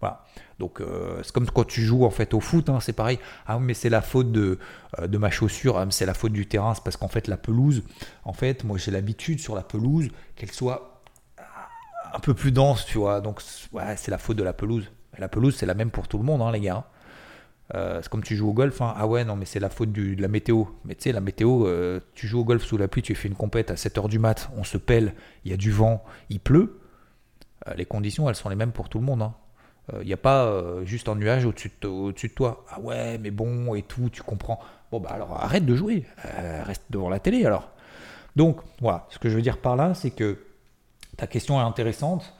[0.00, 0.24] Voilà.
[0.60, 3.18] Donc euh, c'est comme quand tu joues en fait au foot, hein, c'est pareil.
[3.46, 4.58] Ah mais c'est la faute de,
[5.00, 7.38] euh, de ma chaussure, ah, c'est la faute du terrain, c'est parce qu'en fait la
[7.38, 7.82] pelouse,
[8.24, 11.02] en fait moi j'ai l'habitude sur la pelouse qu'elle soit
[12.12, 13.20] un peu plus dense, tu vois.
[13.20, 13.40] Donc
[13.72, 14.92] ouais, c'est la faute de la pelouse.
[15.18, 16.84] La pelouse c'est la même pour tout le monde, hein, les gars.
[17.74, 18.92] Euh, c'est comme tu joues au golf, hein.
[18.96, 20.64] ah ouais non mais c'est la faute de la météo.
[20.84, 21.66] Mais tu sais la météo,
[22.14, 24.50] tu joues au golf sous la pluie, tu fais une compète à 7h du mat,
[24.58, 25.14] on se pèle,
[25.46, 26.80] il y a du vent, il pleut.
[27.76, 29.22] les conditions elles sont les mêmes pour tout le monde.
[29.22, 29.34] Hein.
[29.92, 32.64] Il euh, n'y a pas euh, juste un nuage au-dessus de, toi.
[32.70, 34.60] Ah ouais, mais bon, et tout, tu comprends.
[34.90, 37.70] Bon, bah alors arrête de jouer, euh, reste devant la télé alors.
[38.36, 40.38] Donc, voilà, ce que je veux dire par là, c'est que
[41.16, 42.34] ta question est intéressante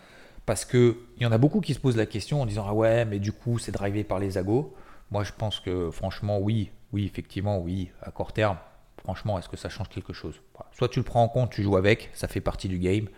[0.47, 3.05] Parce qu'il y en a beaucoup qui se posent la question en disant Ah ouais,
[3.05, 4.75] mais du coup, c'est drivé par les agos.
[5.11, 8.57] Moi, je pense que franchement, oui, oui, effectivement, oui, à court terme,
[9.03, 10.41] franchement, est-ce que ça change quelque chose?
[10.73, 13.09] Soit tu le prends en compte, tu joues avec, ça fait partie du game.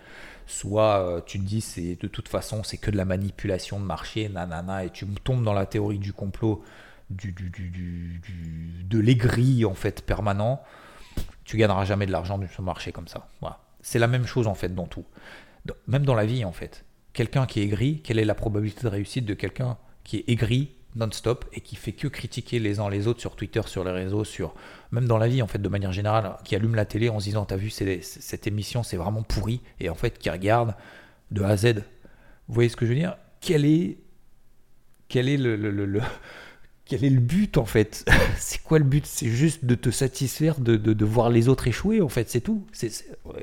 [0.46, 3.84] Soit euh, tu te dis, c'est de toute façon, c'est que de la manipulation de
[3.84, 6.64] marché, nanana, et tu tombes dans la théorie du complot,
[7.10, 10.62] du, de l'aigri en fait permanent.
[11.44, 13.28] Tu gagneras jamais de l'argent sur le marché comme ça.
[13.40, 13.60] Voilà.
[13.80, 15.04] C'est la même chose en fait dans tout.
[15.86, 16.84] Même dans la vie en fait.
[17.12, 20.74] Quelqu'un qui est aigri, quelle est la probabilité de réussite de quelqu'un qui est aigri
[20.94, 24.24] non-stop et qui fait que critiquer les uns les autres sur Twitter, sur les réseaux,
[24.24, 24.54] sur
[24.90, 27.24] même dans la vie en fait de manière générale, qui allume la télé en se
[27.24, 30.74] disant t'as vu cette émission c'est vraiment pourri et en fait qui regarde
[31.30, 31.74] de A à Z.
[32.48, 33.16] Vous voyez ce que je veux dire?
[33.40, 33.98] Quel est
[35.08, 36.00] quel est le,
[36.84, 38.04] quel est le but en fait?
[38.36, 39.06] C'est quoi le but?
[39.06, 42.66] C'est juste de te satisfaire de, de, voir les autres échouer en fait, c'est tout.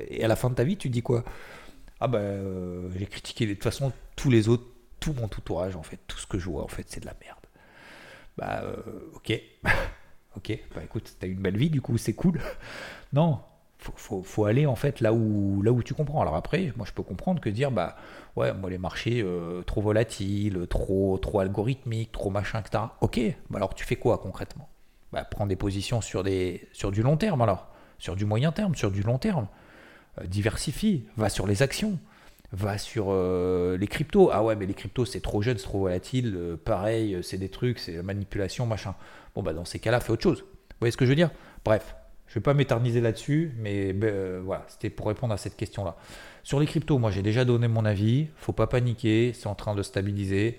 [0.08, 1.24] Et à la fin de ta vie, tu dis quoi?
[2.00, 4.66] Ah ben j'ai critiqué de toute façon tous les autres,
[5.00, 7.14] tout mon entourage en fait, tout ce que je vois en fait, c'est de la
[7.22, 7.39] merde.
[8.40, 8.76] Bah, euh,
[9.14, 9.38] ok.
[10.36, 12.40] ok, bah écoute, t'as une belle vie, du coup, c'est cool.
[13.12, 13.40] non,
[13.78, 16.22] faut, faut, aller en fait là où, là où tu comprends.
[16.22, 17.96] Alors après, moi je peux comprendre que dire, bah
[18.36, 22.84] ouais, moi les marchés euh, trop volatiles, trop, trop algorithmiques, trop machin, etc.
[23.02, 24.68] Ok, bah alors tu fais quoi concrètement?
[25.12, 28.74] Bah prends des positions sur, des, sur du long terme alors, sur du moyen terme,
[28.74, 29.48] sur du long terme.
[30.18, 31.98] Euh, diversifie, va sur les actions
[32.52, 34.30] va sur euh, les cryptos.
[34.32, 36.34] Ah ouais, mais les cryptos, c'est trop jeune, c'est trop volatile.
[36.36, 38.94] Euh, pareil, euh, c'est des trucs, c'est la manipulation, machin.
[39.34, 40.40] Bon, bah dans ces cas-là, fais autre chose.
[40.40, 41.30] Vous voyez ce que je veux dire?
[41.64, 41.94] Bref,
[42.26, 45.96] je vais pas m'éterniser là-dessus, mais ben, voilà, c'était pour répondre à cette question-là.
[46.42, 48.28] Sur les cryptos, moi j'ai déjà donné mon avis.
[48.36, 50.58] Faut pas paniquer, c'est en train de stabiliser.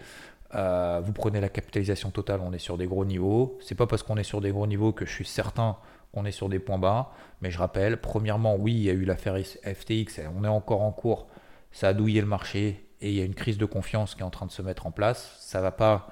[0.53, 3.57] vous prenez la capitalisation totale, on est sur des gros niveaux.
[3.61, 5.77] C'est pas parce qu'on est sur des gros niveaux que je suis certain
[6.13, 7.13] qu'on est sur des points bas.
[7.41, 10.91] Mais je rappelle, premièrement, oui, il y a eu l'affaire FTX, on est encore en
[10.91, 11.27] cours
[11.71, 14.25] ça a douillé le marché et il y a une crise de confiance qui est
[14.25, 15.35] en train de se mettre en place.
[15.39, 16.09] Ça va pas,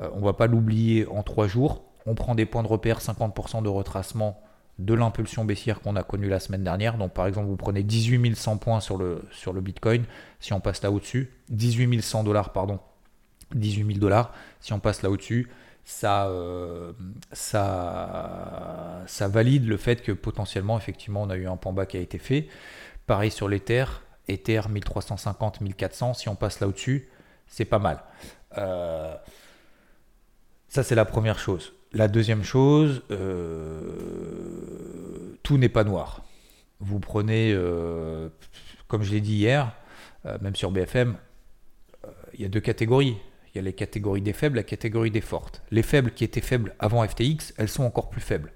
[0.00, 1.84] euh, on va pas l'oublier en trois jours.
[2.06, 4.40] On prend des points de repère, 50% de retracement
[4.78, 6.96] de l'impulsion baissière qu'on a connue la semaine dernière.
[6.96, 10.04] Donc par exemple, vous prenez 18 100 points sur le, sur le Bitcoin,
[10.38, 12.78] si on passe là au-dessus, 18 100 dollars, pardon,
[13.54, 15.48] 18 000 dollars, si on passe là au-dessus,
[15.84, 16.92] ça, euh,
[17.32, 21.96] ça, ça valide le fait que potentiellement, effectivement, on a eu un point bas qui
[21.96, 22.46] a été fait.
[23.06, 23.86] Pareil sur l'Ether,
[24.28, 27.08] Ether 1350, 1400, si on passe là au-dessus,
[27.46, 28.02] c'est pas mal.
[28.56, 29.14] Euh,
[30.68, 31.72] ça, c'est la première chose.
[31.92, 33.88] La deuxième chose, euh,
[35.42, 36.24] tout n'est pas noir.
[36.80, 38.28] Vous prenez, euh,
[38.86, 39.72] comme je l'ai dit hier,
[40.42, 41.16] même sur BFM,
[42.34, 43.16] il y a deux catégories.
[43.54, 45.62] Il y a les catégories des faibles, la catégorie des fortes.
[45.70, 48.52] Les faibles qui étaient faibles avant FTX, elles sont encore plus faibles.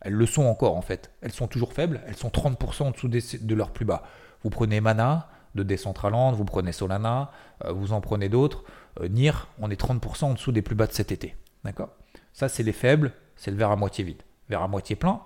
[0.00, 1.10] Elles le sont encore en fait.
[1.20, 4.04] Elles sont toujours faibles, elles sont 30% en dessous de leur plus bas.
[4.42, 7.30] Vous prenez Mana de Decentraland, vous prenez Solana,
[7.64, 8.64] euh, vous en prenez d'autres.
[9.00, 11.34] Euh, NIR, on est 30% en dessous des plus bas de cet été.
[11.64, 11.90] D'accord?
[12.32, 14.22] Ça, c'est les faibles, c'est le verre à moitié vide.
[14.48, 15.22] Verre à moitié plein,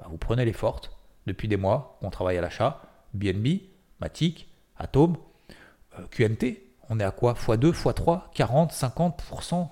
[0.00, 0.96] bah, vous prenez les fortes.
[1.26, 2.82] Depuis des mois, on travaille à l'achat.
[3.14, 3.60] BNB,
[4.00, 5.16] Matic, Atom,
[5.98, 7.34] euh, QNT, on est à quoi?
[7.34, 9.68] X2, x3, 40, 50%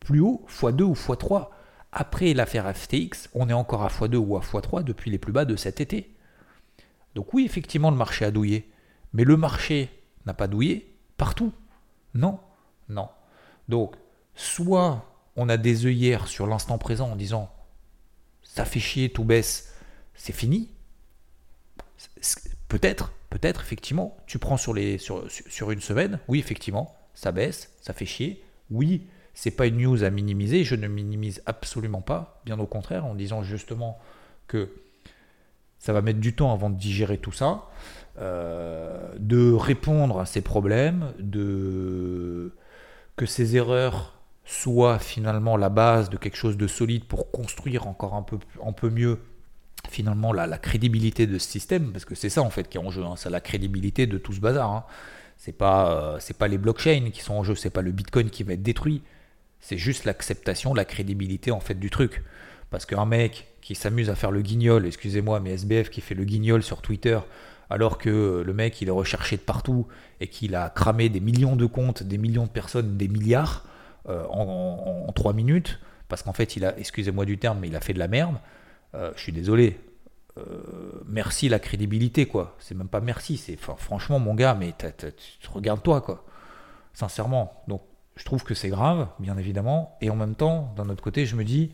[0.00, 1.48] plus haut, x2 ou x3.
[1.92, 5.44] Après l'affaire FTX, on est encore à x2 ou à x3 depuis les plus bas
[5.44, 6.14] de cet été.
[7.14, 8.70] Donc oui, effectivement, le marché a douillé.
[9.12, 9.90] Mais le marché
[10.26, 11.52] n'a pas douillé partout.
[12.14, 12.40] Non,
[12.88, 13.08] non.
[13.68, 13.96] Donc,
[14.34, 15.04] soit
[15.36, 17.50] on a des œillères sur l'instant présent en disant
[18.42, 19.74] ça fait chier, tout baisse,
[20.14, 20.70] c'est fini.
[22.68, 28.42] Peut-être, peut-être, effectivement, tu prends sur, une semaine, oui, effectivement, ça baisse, ça fait chier.
[28.70, 33.06] Oui, c'est pas une news à minimiser, je ne minimise absolument pas, bien au contraire,
[33.06, 33.98] en disant justement
[34.48, 34.70] que
[35.80, 37.66] ça va mettre du temps avant de digérer tout ça,
[38.20, 42.54] euh, de répondre à ces problèmes, de
[43.16, 48.14] que ces erreurs soient finalement la base de quelque chose de solide pour construire encore
[48.14, 49.18] un peu, un peu mieux
[49.88, 52.90] finalement la, crédibilité de ce système, parce que c'est ça en fait qui est en
[52.90, 53.14] jeu, hein.
[53.16, 54.70] c'est la crédibilité de tout ce bazar.
[54.70, 54.84] Hein.
[55.36, 58.42] C'est pas, euh, pas les blockchains qui sont en jeu, c'est pas le Bitcoin qui
[58.42, 59.02] va être détruit,
[59.60, 62.22] c'est juste l'acceptation, la crédibilité en fait du truc.
[62.70, 66.24] Parce qu'un mec qui s'amuse à faire le guignol, excusez-moi, mais SBF qui fait le
[66.24, 67.20] guignol sur Twitter,
[67.70, 69.86] alors que le mec il est recherché de partout
[70.18, 73.64] et qu'il a cramé des millions de comptes, des millions de personnes, des milliards
[74.08, 75.78] euh, en, trois minutes,
[76.08, 78.34] parce qu'en fait il a, excusez-moi du terme, mais il a fait de la merde.
[78.96, 79.78] Euh, je suis désolé.
[80.36, 80.42] Euh,
[81.06, 82.56] merci la crédibilité quoi.
[82.58, 84.74] C'est même pas merci, c'est franchement mon gars, mais
[85.48, 86.24] regarde-toi quoi.
[86.92, 87.62] Sincèrement.
[87.68, 87.82] Donc
[88.16, 91.36] je trouve que c'est grave, bien évidemment, et en même temps, d'un autre côté, je
[91.36, 91.70] me dis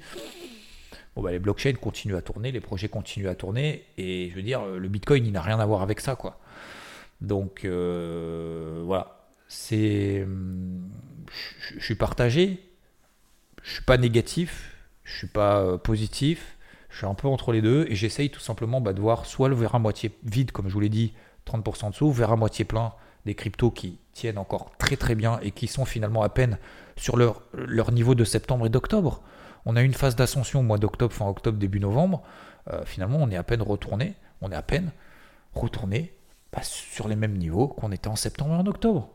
[1.17, 4.43] bon, bah, les blockchains continuent à tourner, les projets continuent à tourner, et je veux
[4.43, 6.39] dire, le Bitcoin, il n'a rien à voir avec ça, quoi.
[7.21, 10.27] Donc voilà, c'est,
[11.79, 12.61] je suis partagé,
[13.63, 16.57] je suis pas négatif, je suis pas positif,
[16.97, 19.51] je suis un peu entre les deux et j'essaye tout simplement bah, de voir soit
[19.51, 21.13] le verre à moitié vide, comme je vous l'ai dit,
[21.47, 22.95] 30% dessous, verre à moitié plein,
[23.27, 26.59] des cryptos qui tiennent encore très très bien et qui sont finalement à peine
[26.97, 29.23] sur leur, leur niveau de septembre et d'octobre.
[29.67, 32.23] On a une phase d'ascension au mois d'octobre, fin octobre, début novembre.
[32.73, 34.93] Euh, finalement, on est à peine retourné, on est à peine
[35.55, 36.15] retourné
[36.53, 39.11] bah, sur les mêmes niveaux qu'on était en septembre et en octobre.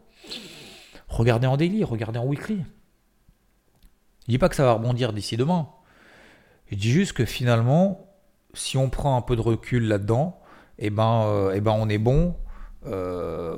[1.08, 2.64] Regardez en daily, regardez en weekly.
[4.28, 5.70] Je dis pas que ça va rebondir d'ici demain.
[6.70, 8.14] Je dis juste que finalement,
[8.54, 10.42] si on prend un peu de recul là-dedans,
[10.80, 12.36] eh ben, euh, eh ben on est bon.
[12.86, 13.56] Euh,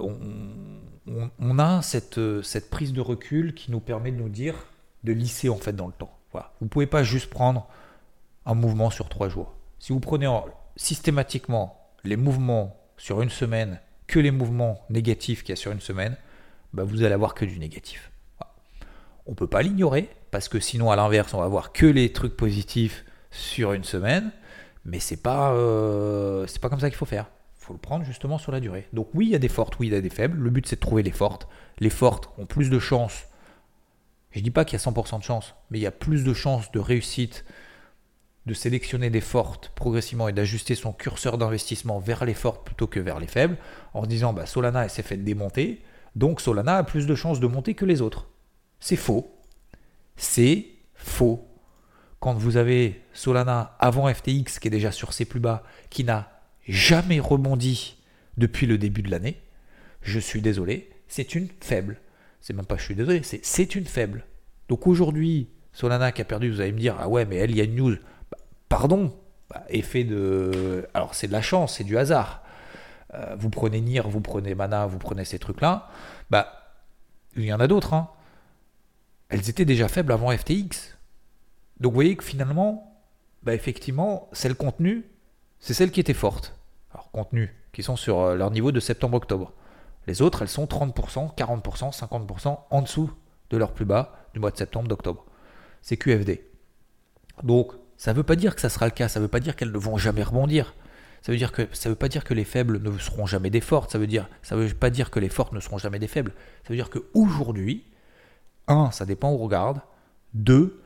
[1.40, 4.68] on, a cette, cette prise de recul qui nous permet de nous dire,
[5.04, 6.12] de lisser en fait dans le temps.
[6.60, 7.68] Vous ne pouvez pas juste prendre
[8.46, 9.54] un mouvement sur trois jours.
[9.80, 10.28] Si vous prenez
[10.76, 15.80] systématiquement les mouvements sur une semaine que les mouvements négatifs qu'il y a sur une
[15.80, 16.18] semaine,
[16.74, 18.12] bah vous allez avoir que du négatif.
[19.26, 22.12] On ne peut pas l'ignorer parce que sinon à l'inverse on va avoir que les
[22.12, 24.32] trucs positifs sur une semaine,
[24.86, 27.28] mais c'est pas euh, pas comme ça qu'il faut faire.
[27.60, 28.88] Il faut le prendre justement sur la durée.
[28.92, 30.38] Donc oui, il y a des fortes, oui, il y a des faibles.
[30.38, 31.48] Le but c'est de trouver les fortes.
[31.80, 33.26] Les fortes ont plus de chances
[34.34, 36.24] je ne dis pas qu'il y a 100% de chance, mais il y a plus
[36.24, 37.46] de chances de réussite
[38.46, 43.00] de sélectionner des fortes progressivement et d'ajuster son curseur d'investissement vers les fortes plutôt que
[43.00, 43.58] vers les faibles,
[43.94, 45.82] en disant bah, Solana s'est fait démonter,
[46.16, 48.28] donc Solana a plus de chances de monter que les autres.
[48.80, 49.40] C'est faux.
[50.18, 50.66] C'est
[50.96, 51.48] faux.
[52.20, 56.42] Quand vous avez Solana avant FTX qui est déjà sur ses plus bas, qui n'a
[56.68, 57.98] jamais rebondi
[58.38, 59.42] depuis le début de l'année,
[60.02, 62.02] je suis désolé, c'est une faible
[62.44, 64.26] c'est même pas je suis désolé, c'est une faible.
[64.68, 67.58] Donc aujourd'hui, Solana qui a perdu, vous allez me dire, ah ouais, mais elle, il
[67.58, 67.96] y a une news.
[68.30, 69.16] Bah, pardon,
[69.50, 70.86] bah, effet de.
[70.94, 72.44] Alors c'est de la chance, c'est du hasard.
[73.14, 75.90] Euh, vous prenez NIR, vous prenez Mana, vous prenez ces trucs-là.
[76.30, 76.52] Bah,
[77.38, 77.94] il y en a d'autres.
[77.94, 78.10] Hein.
[79.30, 80.98] Elles étaient déjà faibles avant FTX.
[81.80, 83.02] Donc vous voyez que finalement,
[83.44, 85.06] bah, effectivement, celle contenu,
[85.62, 86.58] c'est celle qui était forte.
[86.92, 89.54] Alors contenu, qui sont sur euh, leur niveau de septembre-octobre.
[90.08, 93.12] Les autres, elles sont 30%, 40%, 50% en dessous
[93.50, 95.26] de leur plus bas du mois de septembre, d'octobre.
[95.82, 96.46] C'est QFD.
[97.44, 99.40] Donc, ça ne veut pas dire que ça sera le cas, ça ne veut pas
[99.40, 100.74] dire qu'elles ne vont jamais rebondir.
[101.22, 103.92] Ça veut que veut pas dire que les faibles ne seront jamais des fortes.
[103.92, 106.34] Ça veut dire, ça veut pas dire que les fortes ne seront jamais des faibles.
[106.64, 107.86] Ça veut dire qu'aujourd'hui,
[108.68, 109.80] un, ça dépend où on regarde.
[110.34, 110.82] Deux,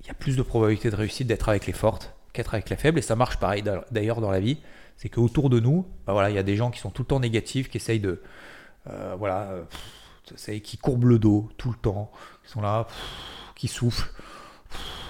[0.00, 2.76] il y a plus de probabilité de réussite d'être avec les fortes qu'être avec les
[2.76, 2.98] faibles.
[2.98, 4.58] Et ça marche pareil d'ailleurs dans la vie
[4.96, 7.06] c'est qu'autour de nous, bah voilà, il y a des gens qui sont tout le
[7.06, 8.22] temps négatifs, qui essayent de,
[8.88, 9.50] euh, voilà,
[10.62, 12.10] qui courbent le dos tout le temps,
[12.44, 12.86] qui sont là,
[13.54, 14.10] qui soufflent.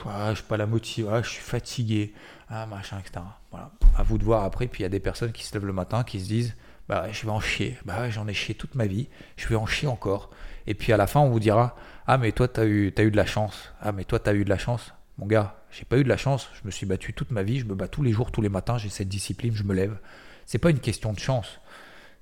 [0.05, 2.15] Ah, je suis pas la motive, ah, je suis fatigué,
[2.49, 3.25] ah, machin, etc.
[3.51, 3.71] Voilà.
[3.97, 4.67] À vous de voir après.
[4.67, 6.55] Puis il y a des personnes qui se lèvent le matin, qui se disent,
[6.89, 7.77] bah, je vais en chier.
[7.85, 10.31] Bah, j'en ai chié toute ma vie, je vais en chier encore.
[10.69, 13.03] Et puis à la fin, on vous dira, ah, mais toi, tu as eu, as
[13.03, 13.73] eu de la chance.
[13.81, 14.93] Ah, mais toi, tu as eu de la chance.
[15.19, 17.59] Mon gars, j'ai pas eu de la chance, je me suis battu toute ma vie,
[17.59, 19.99] je me bats tous les jours, tous les matins, j'ai cette discipline, je me lève.
[20.45, 21.61] C'est pas une question de chance.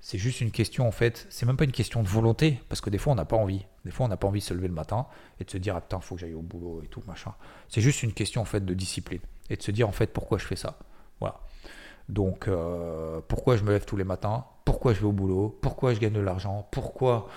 [0.01, 2.91] C'est juste une question en fait, c'est même pas une question de volonté, parce que
[2.91, 3.65] des fois on n'a pas envie.
[3.85, 5.07] Des fois on n'a pas envie de se lever le matin
[5.41, 7.33] et de se dire ah putain faut que j'aille au boulot et tout machin.
[7.69, 10.39] C'est juste une question en fait de discipline et de se dire en fait pourquoi
[10.39, 10.79] je fais ça.
[11.21, 11.41] Voilà.
[12.09, 15.95] Donc euh, pourquoi je me lève tous les matins, pourquoi je vais au boulot, pourquoi
[15.95, 17.29] je gagne de l'argent, pourquoi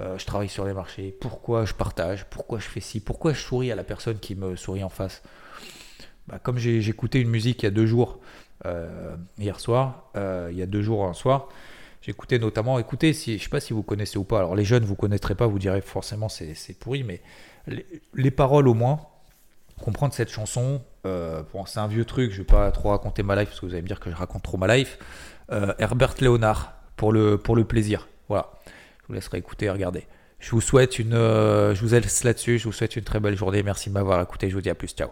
[0.00, 3.40] euh, je travaille sur les marchés, pourquoi je partage, pourquoi je fais ci, pourquoi je
[3.40, 5.22] souris à la personne qui me sourit en face?
[6.26, 8.18] Bah, comme écouté une musique il y a deux jours,
[8.66, 11.48] euh, hier soir, euh, il y a deux jours un soir,
[12.02, 14.64] j'écoutais notamment, écoutez, si, je ne sais pas si vous connaissez ou pas, alors les
[14.64, 17.20] jeunes vous connaîtrez pas, vous direz forcément c'est pourri, mais
[18.14, 19.00] les, paroles au moins,
[19.80, 23.48] comprendre cette chanson, bon, c'est un vieux truc, je vais pas trop raconter ma life
[23.48, 24.98] parce que vous allez me dire que je raconte trop ma life.
[25.78, 28.08] Herbert Léonard, pour le, pour le plaisir.
[28.28, 28.50] Voilà,
[29.04, 30.06] je vous laisserai écouter et regarder.
[30.38, 33.36] Je vous souhaite une, euh, je vous laisse là-dessus, je vous souhaite une très belle
[33.36, 35.10] journée, merci de m'avoir écouté, je vous dis à plus, ciao.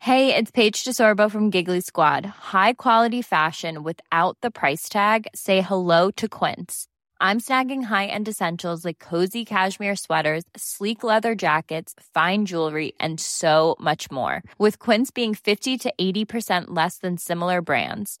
[0.00, 2.24] Hey, it's Paige DeSorbo from Giggly Squad.
[2.24, 5.26] High quality fashion without the price tag.
[5.34, 6.86] Say hello to Quince.
[7.20, 13.74] I'm snagging high-end essentials like cozy cashmere sweaters, sleek leather jackets, fine jewelry, and so
[13.80, 14.40] much more.
[14.56, 18.20] With Quince being 50 to 80% less than similar brands.